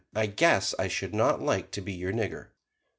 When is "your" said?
1.93-2.11